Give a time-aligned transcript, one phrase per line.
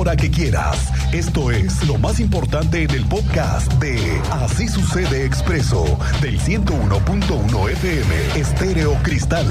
[0.00, 0.90] hora que quieras.
[1.12, 3.98] Esto es lo más importante en el podcast de
[4.30, 5.84] Así sucede expreso
[6.22, 9.46] del 101.1 FM Estéreo Cristal.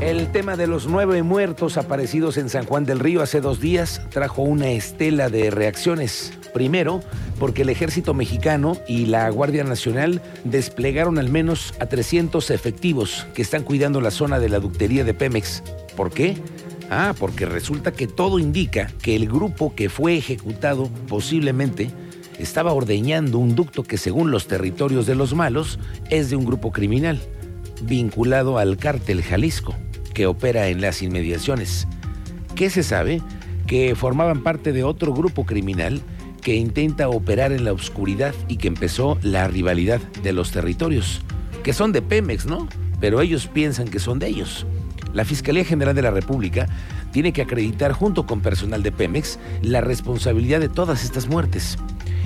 [0.00, 4.02] El tema de los nueve muertos aparecidos en San Juan del Río hace dos días
[4.10, 6.32] trajo una estela de reacciones.
[6.54, 7.02] Primero,
[7.38, 13.42] porque el ejército mexicano y la Guardia Nacional desplegaron al menos a 300 efectivos que
[13.42, 15.64] están cuidando la zona de la ductería de Pemex.
[15.96, 16.36] ¿Por qué?
[16.90, 21.90] Ah, porque resulta que todo indica que el grupo que fue ejecutado posiblemente
[22.38, 26.70] estaba ordeñando un ducto que según los territorios de los malos es de un grupo
[26.72, 27.20] criminal
[27.82, 29.74] vinculado al cártel Jalisco
[30.14, 31.88] que opera en las inmediaciones.
[32.54, 33.20] ¿Qué se sabe?
[33.66, 36.00] Que formaban parte de otro grupo criminal
[36.44, 41.22] que intenta operar en la oscuridad y que empezó la rivalidad de los territorios,
[41.64, 42.68] que son de Pemex, ¿no?
[43.00, 44.66] Pero ellos piensan que son de ellos.
[45.14, 46.68] La Fiscalía General de la República
[47.12, 51.78] tiene que acreditar junto con personal de Pemex la responsabilidad de todas estas muertes.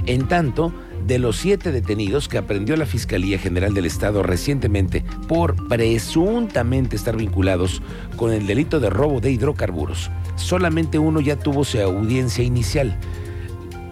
[0.06, 0.74] En tanto,
[1.06, 7.16] de los siete detenidos que aprendió la Fiscalía General del Estado recientemente por presuntamente estar
[7.16, 7.82] vinculados
[8.16, 12.98] con el delito de robo de hidrocarburos, solamente uno ya tuvo su audiencia inicial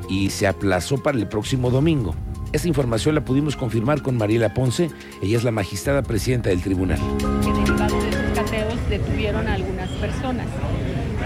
[0.08, 2.14] y se aplazó para el próximo domingo.
[2.52, 4.90] Esta información la pudimos confirmar con Mariela Ponce,
[5.20, 6.98] ella es la magistrada presidenta del tribunal.
[7.42, 10.46] Que derivado de estos cateos detuvieron a algunas personas.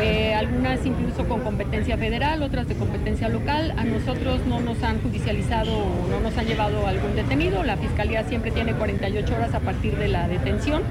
[0.01, 3.75] Eh, algunas incluso con competencia federal, otras de competencia local.
[3.77, 7.63] A nosotros no nos han judicializado o no nos han llevado algún detenido.
[7.65, 10.83] La Fiscalía siempre tiene 48 horas a partir de la detención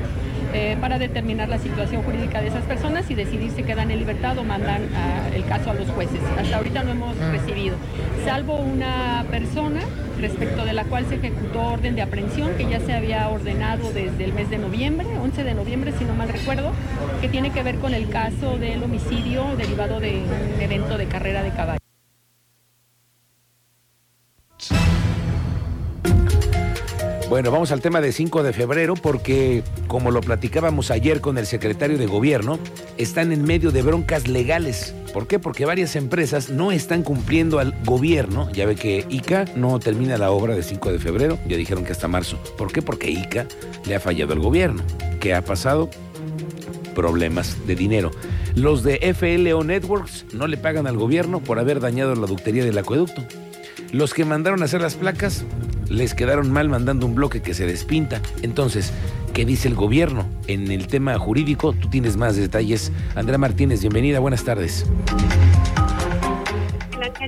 [0.53, 4.37] eh, para determinar la situación jurídica de esas personas y decidir si quedan en libertad
[4.37, 4.83] o mandan
[5.33, 6.19] el caso a los jueces.
[6.37, 7.77] Hasta ahorita no hemos recibido,
[8.25, 9.81] salvo una persona
[10.19, 14.25] respecto de la cual se ejecutó orden de aprehensión que ya se había ordenado desde
[14.25, 16.71] el mes de noviembre, 11 de noviembre si no mal recuerdo,
[17.21, 20.21] que tiene que ver con el caso del homicidio derivado de
[20.55, 21.88] un evento de carrera de caballo.
[27.29, 31.45] Bueno, vamos al tema de 5 de febrero porque, como lo platicábamos ayer con el
[31.45, 32.57] secretario de gobierno,
[32.97, 34.95] están en medio de broncas legales.
[35.13, 35.37] ¿Por qué?
[35.37, 38.51] Porque varias empresas no están cumpliendo al gobierno.
[38.51, 41.91] Ya ve que ICA no termina la obra de 5 de febrero, ya dijeron que
[41.91, 42.41] hasta marzo.
[42.57, 42.81] ¿Por qué?
[42.81, 43.45] Porque ICA
[43.85, 44.81] le ha fallado al gobierno.
[45.19, 45.87] ¿Qué ha pasado?
[46.95, 48.09] Problemas de dinero.
[48.55, 52.79] Los de FLO Networks no le pagan al gobierno por haber dañado la ductería del
[52.79, 53.23] acueducto.
[53.91, 55.45] Los que mandaron a hacer las placas
[55.89, 58.21] les quedaron mal mandando un bloque que se despinta.
[58.41, 58.93] Entonces,
[59.33, 60.27] ¿qué dice el gobierno?
[60.47, 62.91] En el tema jurídico, tú tienes más detalles.
[63.15, 64.85] Andrea Martínez, bienvenida, buenas tardes.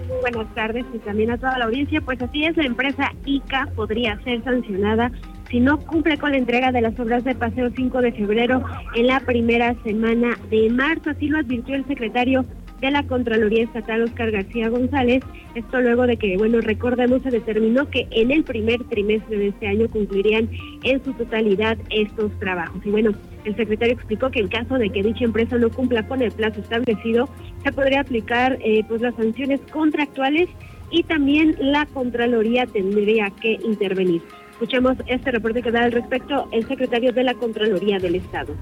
[0.08, 2.00] Muy buenas tardes y también a toda la audiencia.
[2.02, 5.12] Pues así es, la empresa ICA podría ser sancionada
[5.50, 8.64] si no cumple con la entrega de las obras de Paseo 5 de febrero
[8.96, 11.10] en la primera semana de marzo.
[11.10, 12.46] Así lo advirtió el secretario
[12.82, 15.24] de la Contraloría Estatal Oscar García González.
[15.56, 19.68] Esto luego de que, bueno, recordemos, se determinó que en el primer trimestre de este
[19.68, 20.50] año cumplirían
[20.84, 22.82] en su totalidad estos trabajos.
[22.84, 23.12] Y bueno,
[23.46, 26.60] el secretario explicó que en caso de que dicha empresa no cumpla con el plazo
[26.62, 27.30] establecido,
[27.64, 30.50] se podría aplicar eh, pues las sanciones contractuales
[30.90, 34.22] y también la Contraloría tendría que intervenir.
[34.52, 38.56] Escuchemos este reporte que da al respecto el secretario de la Contraloría del Estado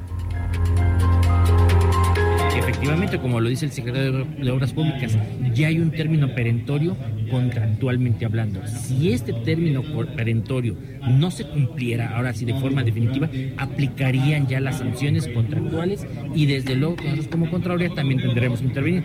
[2.69, 5.17] efectivamente, como lo dice el secretario de Obras Públicas,
[5.53, 6.95] ya hay un término perentorio
[7.31, 8.65] contractualmente hablando.
[8.67, 9.81] Si este término
[10.15, 10.75] perentorio
[11.07, 16.75] no se cumpliera, ahora sí de forma definitiva, aplicarían ya las sanciones contractuales y desde
[16.75, 19.03] luego nosotros como Contraloría también tendremos que intervenir.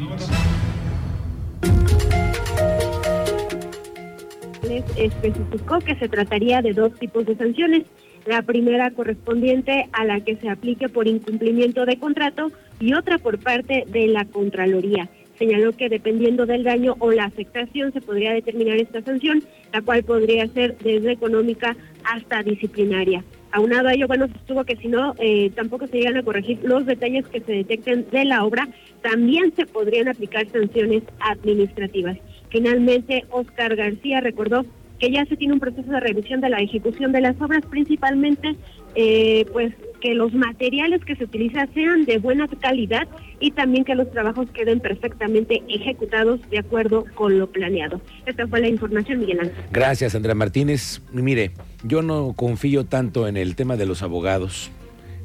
[4.97, 7.85] especificó que se trataría de dos tipos de sanciones.
[8.27, 13.39] La primera correspondiente a la que se aplique por incumplimiento de contrato y otra por
[13.39, 15.09] parte de la Contraloría.
[15.39, 19.43] Señaló que dependiendo del daño o la afectación se podría determinar esta sanción,
[19.73, 23.25] la cual podría ser desde económica hasta disciplinaria.
[23.51, 26.87] Aunado a ello, bueno, sostuvo que si no, eh, tampoco se llegan a corregir los
[26.87, 28.69] detalles que se detecten de la obra,
[29.03, 32.19] también se podrían aplicar sanciones administrativas.
[32.49, 34.65] Finalmente, Oscar García recordó
[34.99, 38.57] que ya se tiene un proceso de revisión de la ejecución de las obras, principalmente
[38.95, 43.09] eh, pues que los materiales que se utilizan sean de buena calidad
[43.41, 48.01] y también que los trabajos queden perfectamente ejecutados de acuerdo con lo planeado.
[48.27, 49.65] Esta fue la información, Miguel Ángel.
[49.73, 51.01] Gracias, Andrea Martínez.
[51.13, 51.53] Mire,
[51.83, 54.71] yo no confío tanto en el tema de los abogados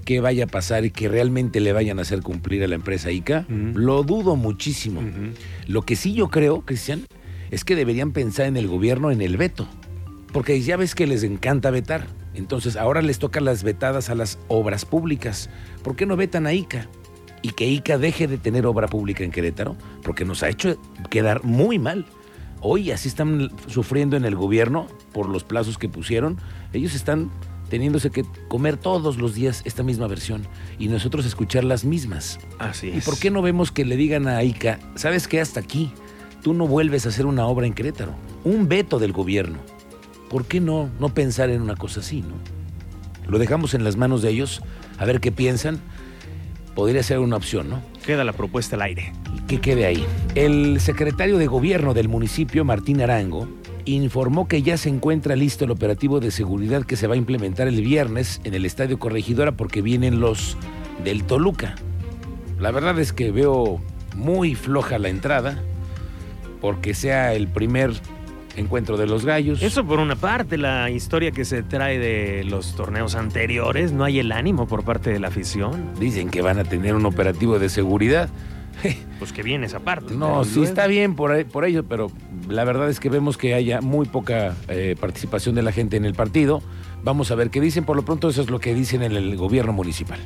[0.06, 3.12] que vaya a pasar y que realmente le vayan a hacer cumplir a la empresa
[3.12, 5.04] ICA, lo dudo muchísimo.
[5.68, 7.02] Lo que sí yo creo, Cristian,
[7.52, 9.68] es que deberían pensar en el gobierno en el veto.
[10.32, 12.08] Porque ya ves que les encanta vetar.
[12.36, 15.50] Entonces ahora les tocan las vetadas a las obras públicas.
[15.84, 16.88] ¿Por qué no vetan a ICA?
[17.42, 20.78] Y que ICA deje de tener obra pública en Querétaro, porque nos ha hecho
[21.10, 22.06] quedar muy mal.
[22.62, 26.38] Hoy así están sufriendo en el gobierno por los plazos que pusieron.
[26.74, 27.32] Ellos están
[27.70, 30.46] teniéndose que comer todos los días esta misma versión
[30.78, 32.40] y nosotros escuchar las mismas.
[32.58, 32.98] Así es.
[32.98, 35.94] ¿Y por qué no vemos que le digan a ICA, sabes qué, hasta aquí,
[36.42, 38.14] tú no vuelves a hacer una obra en Querétaro?
[38.44, 39.60] Un veto del gobierno.
[40.30, 42.36] ¿Por qué no, no pensar en una cosa así, no?
[43.30, 44.62] Lo dejamos en las manos de ellos,
[44.98, 45.80] a ver qué piensan.
[46.76, 47.82] Podría ser una opción, ¿no?
[48.06, 49.14] Queda la propuesta al aire.
[49.48, 50.06] Que quede ahí.
[50.36, 53.48] El secretario de gobierno del municipio, Martín Arango,
[53.86, 57.68] informó que ya se encuentra listo el operativo de seguridad que se va a implementar
[57.68, 60.58] el viernes en el Estadio Corregidora porque vienen los
[61.04, 61.76] del Toluca.
[62.60, 63.80] La verdad es que veo
[64.16, 65.62] muy floja la entrada
[66.62, 67.94] porque sea el primer
[68.56, 69.62] encuentro de los gallos.
[69.62, 74.20] Eso por una parte, la historia que se trae de los torneos anteriores, no hay
[74.20, 75.94] el ánimo por parte de la afición.
[76.00, 78.30] Dicen que van a tener un operativo de seguridad.
[79.20, 80.14] Pues que viene esa parte.
[80.14, 82.10] No, sí está bien por, por ello, pero
[82.48, 86.06] la verdad es que vemos que haya muy poca eh, participación de la gente en
[86.06, 86.64] el partido.
[87.04, 87.84] Vamos a ver qué dicen.
[87.84, 90.20] Por lo pronto eso es lo que dicen en el gobierno municipal.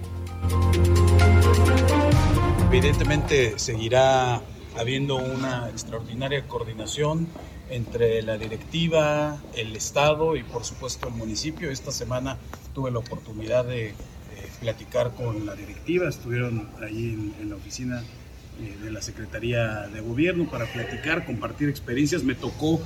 [2.70, 4.44] Evidentemente seguirá
[4.78, 7.28] habiendo una extraordinaria coordinación
[7.70, 11.72] entre la directiva, el Estado y por supuesto el municipio.
[11.72, 12.38] Esta semana
[12.74, 13.96] tuve la oportunidad de eh,
[14.60, 18.04] platicar con la directiva, estuvieron ahí en, la oficina
[18.60, 22.24] eh, de la Secretaría de Gobierno para platicar, compartir experiencias.
[22.24, 22.82] Me tocó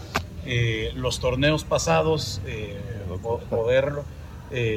[0.46, 2.42] eh, los torneos pasados,
[3.50, 3.94] poder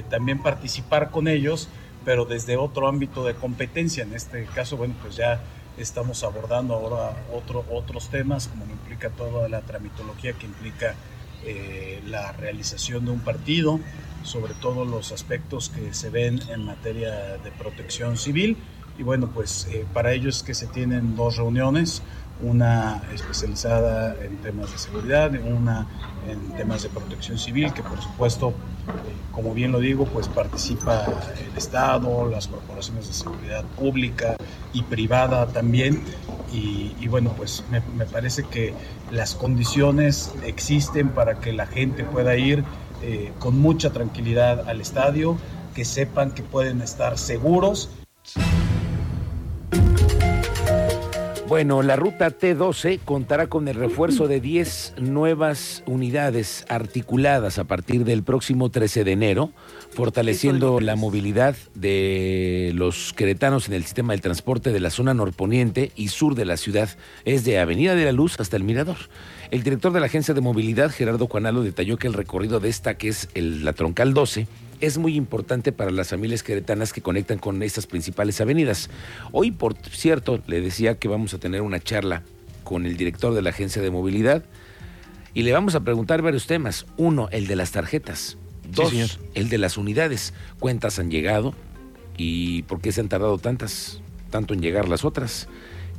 [0.08, 1.68] también participar con ellos,
[2.04, 4.02] pero desde otro ámbito de competencia.
[4.02, 5.40] En este caso, bueno, pues ya
[5.78, 10.94] estamos abordando ahora otro, otros temas, como implica toda la tramitología que implica
[11.44, 13.80] eh, la realización de un partido,
[14.22, 18.56] sobre todo los aspectos que se ven en materia de protección civil.
[18.98, 22.02] Y bueno, pues eh, para ello es que se tienen dos reuniones,
[22.42, 25.86] una especializada en temas de seguridad, una
[26.28, 28.52] en temas de protección civil, que por supuesto,
[29.32, 34.36] como bien lo digo, pues participa el Estado, las corporaciones de seguridad pública
[34.72, 36.02] y privada también.
[36.52, 38.74] Y, bueno, pues me, me, parece que
[39.12, 42.64] las condiciones existen para que la gente pueda ir
[43.02, 45.38] eh, con mucha tranquilidad al estadio,
[45.74, 47.88] que sepan que pueden estar seguros.
[51.50, 58.04] Bueno, la ruta T12 contará con el refuerzo de 10 nuevas unidades articuladas a partir
[58.04, 59.50] del próximo 13 de enero,
[59.90, 65.90] fortaleciendo la movilidad de los queretanos en el sistema del transporte de la zona norponiente
[65.96, 66.88] y sur de la ciudad.
[67.24, 68.98] Es de Avenida de la Luz hasta el Mirador.
[69.50, 72.94] El director de la Agencia de Movilidad, Gerardo Cuanalo, detalló que el recorrido de esta,
[72.94, 74.46] que es el, la Troncal 12,
[74.80, 78.90] es muy importante para las familias queretanas que conectan con estas principales avenidas.
[79.32, 82.22] Hoy, por cierto, le decía que vamos a tener una charla
[82.64, 84.44] con el director de la Agencia de Movilidad
[85.34, 86.86] y le vamos a preguntar varios temas.
[86.96, 88.36] Uno, el de las tarjetas.
[88.70, 89.04] Dos, sí,
[89.34, 90.32] el de las unidades.
[90.58, 91.54] ¿Cuántas han llegado?
[92.16, 94.00] ¿Y por qué se han tardado tantas,
[94.30, 95.48] tanto en llegar las otras?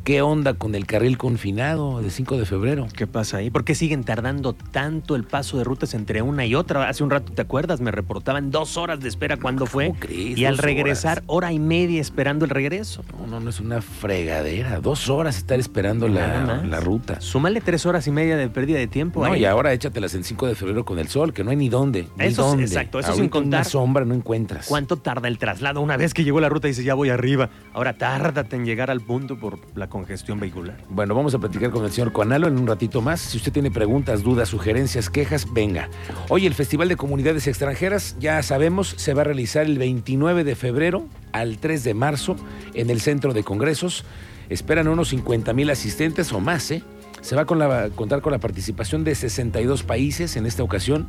[0.03, 2.87] ¿Qué onda con el carril confinado de 5 de febrero?
[2.97, 3.51] ¿Qué pasa ahí?
[3.51, 6.89] ¿Por qué siguen tardando tanto el paso de rutas entre una y otra?
[6.89, 7.81] Hace un rato, ¿te acuerdas?
[7.81, 9.93] Me reportaban dos horas de espera cuando fue.
[9.99, 10.39] crees?
[10.39, 11.23] Y al regresar, horas.
[11.27, 13.03] hora y media esperando el regreso.
[13.19, 14.79] No, no, no es una fregadera.
[14.79, 17.21] Dos horas estar esperando la, la ruta.
[17.21, 19.23] Súmale tres horas y media de pérdida de tiempo.
[19.23, 19.41] No, ahí.
[19.41, 22.07] y ahora échatelas en 5 de febrero con el sol, que no hay ni dónde.
[22.17, 22.63] Ni Eso dónde.
[22.63, 24.65] exacto, eso Ahorita sin contar Una sombra no encuentras.
[24.65, 25.79] ¿Cuánto tarda el traslado?
[25.79, 27.51] Una vez que llegó la ruta dices, ya voy arriba.
[27.71, 30.77] Ahora tárdate en llegar al punto por la congestión vehicular.
[30.89, 33.21] Bueno, vamos a platicar con el señor Coanalo en un ratito más.
[33.21, 35.89] Si usted tiene preguntas, dudas, sugerencias, quejas, venga.
[36.29, 40.55] Hoy el Festival de Comunidades Extranjeras, ya sabemos, se va a realizar el 29 de
[40.55, 42.35] febrero al 3 de marzo
[42.73, 44.03] en el Centro de Congresos.
[44.49, 46.81] Esperan unos 50 mil asistentes o más, ¿eh?
[47.21, 51.07] Se va a contar con la participación de 62 países en esta ocasión.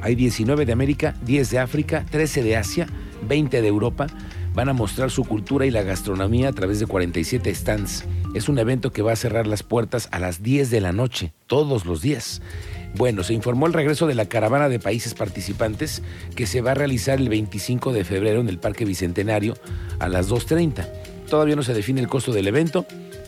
[0.00, 2.86] Hay 19 de América, 10 de África, 13 de Asia,
[3.28, 4.06] 20 de Europa.
[4.58, 8.04] Van a mostrar su cultura y la gastronomía a través de 47 stands.
[8.34, 11.32] Es un evento que va a cerrar las puertas a las 10 de la noche,
[11.46, 12.42] todos los días.
[12.96, 16.02] Bueno, se informó el regreso de la caravana de países participantes
[16.34, 19.54] que se va a realizar el 25 de febrero en el Parque Bicentenario
[20.00, 20.88] a las 2.30.
[21.30, 22.84] Todavía no se define el costo del evento,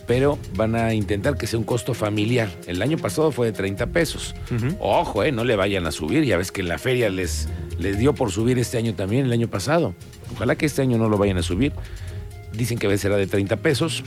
[0.07, 2.49] pero van a intentar que sea un costo familiar.
[2.67, 4.35] El año pasado fue de 30 pesos.
[4.81, 6.25] Ojo, eh, no le vayan a subir.
[6.25, 7.47] Ya ves que en la feria les,
[7.81, 9.93] les dio por subir este año también, el año pasado.
[10.33, 11.73] Ojalá que este año no lo vayan a subir.
[12.53, 14.03] Dicen que será de 30 pesos.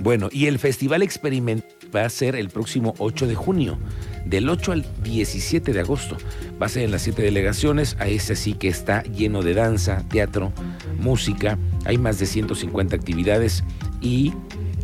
[0.00, 3.78] Bueno, y el Festival Experiment va a ser el próximo 8 de junio.
[4.24, 6.16] del 8 al 17 de agosto.
[6.60, 10.04] Va a ser en las siete delegaciones, a ese sí que está lleno de danza,
[10.08, 10.52] teatro,
[11.00, 13.64] música, hay más de 150 actividades
[14.00, 14.32] y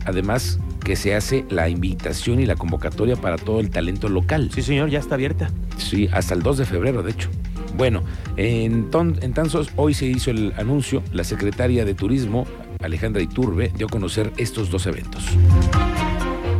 [0.05, 4.51] además que se hace la invitación y la convocatoria para todo el talento local.
[4.53, 5.51] Sí, señor, ya está abierta.
[5.77, 7.31] Sí, hasta el 2 de febrero, de hecho.
[7.79, 8.03] Bueno,
[8.37, 12.45] en, Tanzos hoy se hizo el anuncio, la secretaria de Turismo,
[12.81, 15.23] Alejandra Iturbe, dio a conocer estos dos eventos.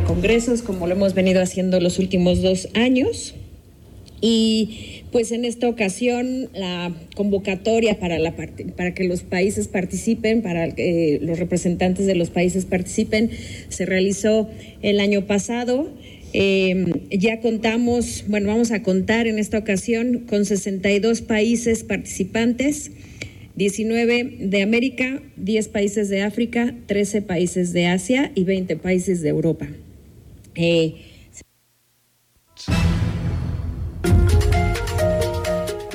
[0.07, 3.35] Congresos, como lo hemos venido haciendo los últimos dos años,
[4.21, 8.17] y pues en esta ocasión la convocatoria para,
[8.77, 13.29] para que los países participen, para que los representantes de los países participen,
[13.67, 14.49] se realizó
[14.81, 15.89] el año pasado.
[16.33, 22.91] Eh, ya contamos, bueno, vamos a contar en esta ocasión con 62 países participantes,
[23.55, 29.29] 19 de América, 10 países de África, 13 países de Asia y 20 países de
[29.29, 29.67] Europa.
[30.55, 30.95] Eh,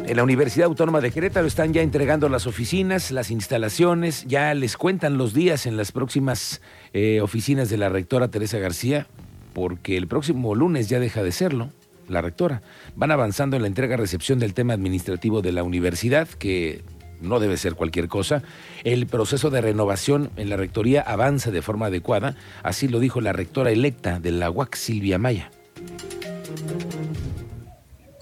[0.06, 4.76] en la Universidad Autónoma de Querétaro están ya entregando las oficinas, las instalaciones, ya les
[4.76, 6.60] cuentan los días en las próximas
[6.92, 9.06] eh, oficinas de la rectora Teresa García,
[9.54, 11.70] porque el próximo lunes ya deja de serlo
[12.08, 12.60] la rectora.
[12.96, 16.82] Van avanzando en la entrega-recepción del tema administrativo de la universidad, que
[17.22, 18.42] no debe ser cualquier cosa.
[18.82, 23.32] El proceso de renovación en la rectoría avanza de forma adecuada, así lo dijo la
[23.32, 25.50] rectora electa de la UAC, Silvia Maya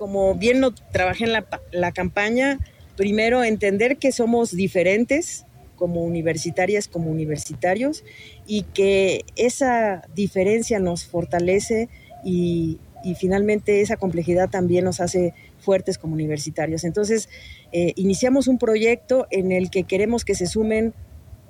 [0.02, 2.58] como bien lo trabajé en la, campaña,
[2.96, 5.44] primero entender que somos diferentes
[5.76, 8.04] como universitarias, como universitarios,
[8.46, 11.88] y que esa diferencia nos fortalece
[12.24, 12.78] y,
[13.18, 16.84] finalmente esa complejidad también nos hace fuertes como universitarios.
[16.84, 17.28] Entonces,
[17.72, 20.94] eh, iniciamos un proyecto en el que queremos que se sumen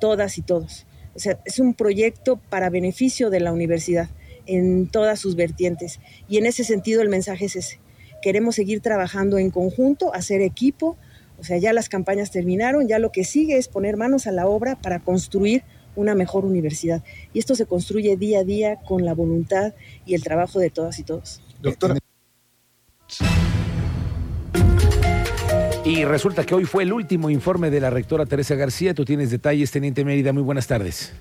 [0.00, 0.86] todas y todos.
[1.14, 4.08] O sea, es un proyecto para beneficio de la universidad
[4.46, 6.00] en todas sus vertientes.
[6.26, 7.80] Y en ese sentido el mensaje es ese
[8.22, 10.96] queremos seguir trabajando en conjunto, hacer equipo,
[11.42, 14.46] o sea, ya las campañas terminaron, ya lo que sigue es poner manos a la
[14.46, 15.64] obra para construir
[15.96, 17.02] una mejor universidad.
[17.32, 19.74] Y esto se construye día a día con la voluntad
[20.06, 21.42] y el trabajo de todas y todos.
[21.60, 21.96] Doctora.
[25.84, 28.94] Y resulta que hoy fue el último informe de la rectora Teresa García.
[28.94, 30.32] Tú tienes detalles, Teniente Mérida.
[30.32, 31.12] Muy buenas tardes.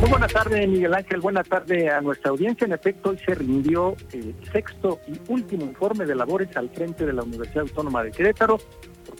[0.00, 1.20] Muy buenas tardes, Miguel Ángel.
[1.20, 2.64] Buenas tardes a nuestra audiencia.
[2.64, 7.12] En efecto, hoy se rindió el sexto y último informe de labores al frente de
[7.12, 8.58] la Universidad Autónoma de Querétaro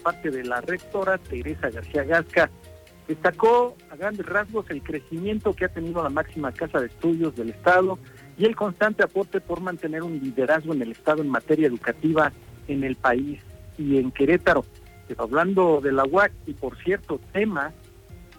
[0.07, 2.49] parte de la rectora Teresa García Gasca.
[3.09, 7.49] Destacó a grandes rasgos el crecimiento que ha tenido la máxima casa de estudios del
[7.49, 7.99] Estado
[8.37, 12.31] y el constante aporte por mantener un liderazgo en el Estado en materia educativa
[12.69, 13.41] en el país
[13.77, 14.63] y en Querétaro.
[15.09, 17.73] Pero hablando de la UAC y por cierto, tema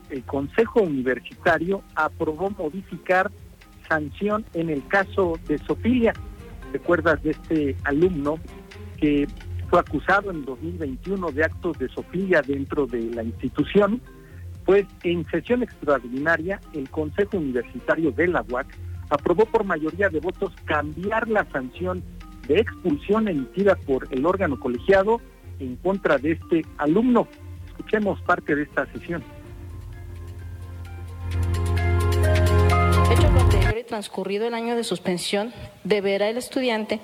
[0.09, 3.31] el Consejo Universitario aprobó modificar
[3.87, 6.15] sanción en el caso de Sofía.
[6.73, 8.39] ¿Recuerdas de este alumno
[8.99, 9.29] que
[9.69, 14.01] fue acusado en 2021 de actos de Sofía dentro de la institución?
[14.65, 18.67] Pues en sesión extraordinaria, el Consejo Universitario de la UAC
[19.11, 22.03] aprobó por mayoría de votos cambiar la sanción
[22.47, 25.21] de expulsión emitida por el órgano colegiado
[25.59, 27.29] en contra de este alumno.
[27.69, 29.23] Escuchemos parte de esta sesión.
[33.89, 37.01] transcurrido el año de suspensión, deberá el estudiante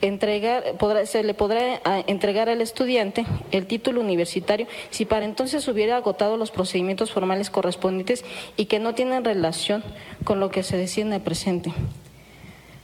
[0.00, 0.64] entregar,
[1.06, 6.36] se le podrá ah, entregar al estudiante el título universitario si para entonces hubiera agotado
[6.36, 8.24] los procedimientos formales correspondientes
[8.56, 9.82] y que no tienen relación
[10.24, 11.72] con lo que se decide en el presente.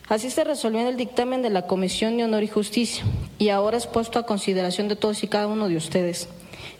[0.09, 3.05] Así se resolvió en el dictamen de la Comisión de Honor y Justicia
[3.39, 6.29] y ahora es puesto a consideración de todos y cada uno de ustedes.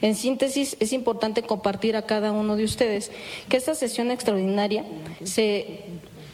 [0.01, 3.11] En síntesis, es importante compartir a cada uno de ustedes
[3.49, 4.83] que esta sesión extraordinaria
[5.23, 5.79] se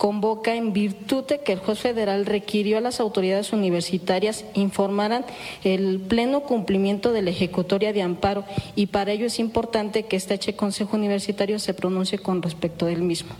[0.02, 5.24] convoca en virtud de que el juez federal requirió a las autoridades universitarias informaran
[5.64, 8.44] el pleno cumplimiento de la ejecutoria de amparo
[8.76, 13.36] y para ello es importante que este Consejo Universitario se pronuncie con respecto del mismo.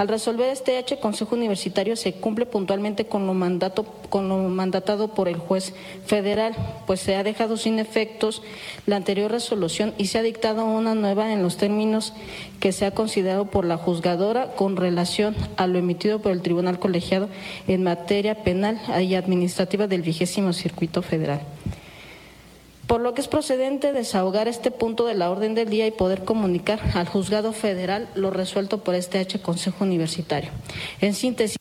[0.00, 5.08] Al resolver este H, Consejo Universitario se cumple puntualmente con lo, mandato, con lo mandatado
[5.08, 5.74] por el juez
[6.06, 8.40] federal, pues se ha dejado sin efectos
[8.86, 12.14] la anterior resolución y se ha dictado una nueva en los términos
[12.60, 16.78] que se ha considerado por la juzgadora con relación a lo emitido por el Tribunal
[16.78, 17.28] Colegiado
[17.68, 21.42] en materia penal y administrativa del vigésimo circuito federal
[22.90, 26.24] por lo que es procedente desahogar este punto de la orden del día y poder
[26.24, 30.50] comunicar al juzgado federal lo resuelto por este H Consejo Universitario.
[31.00, 31.56] En síntesis.